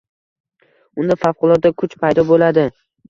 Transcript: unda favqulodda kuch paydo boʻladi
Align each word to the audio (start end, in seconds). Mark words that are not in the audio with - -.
unda 1.03 1.17
favqulodda 1.25 1.73
kuch 1.83 1.97
paydo 2.07 2.25
boʻladi 2.31 2.65